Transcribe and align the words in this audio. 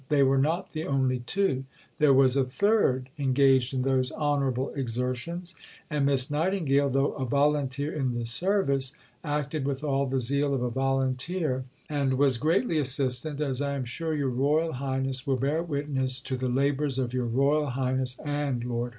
They 0.09 0.23
were 0.23 0.39
not 0.39 0.71
the 0.71 0.87
only 0.87 1.19
two; 1.19 1.65
there 1.99 2.11
was 2.11 2.35
a 2.35 2.43
third 2.43 3.09
engaged 3.19 3.71
in 3.71 3.83
those 3.83 4.11
honourable 4.11 4.71
exertions, 4.71 5.53
and 5.91 6.07
Miss 6.07 6.31
Nightingale, 6.31 6.89
though 6.89 7.11
a 7.11 7.23
volunteer 7.23 7.93
in 7.93 8.15
the 8.15 8.25
service, 8.25 8.93
acted 9.23 9.63
with 9.63 9.83
all 9.83 10.07
the 10.07 10.19
zeal 10.19 10.55
of 10.55 10.63
a 10.63 10.71
volunteer, 10.71 11.65
and 11.87 12.15
was 12.17 12.39
greatly 12.39 12.79
assistant, 12.79 13.39
as 13.41 13.61
I 13.61 13.75
am 13.75 13.85
sure 13.85 14.15
your 14.15 14.29
Royal 14.31 14.73
Highness 14.73 15.27
will 15.27 15.37
bear 15.37 15.61
witness, 15.61 16.19
to 16.21 16.35
the 16.35 16.49
labours 16.49 16.97
of 16.97 17.13
your 17.13 17.27
Royal 17.27 17.67
Highness 17.67 18.17
and 18.21 18.63
Lord 18.63 18.79
Herbert." 18.85 18.89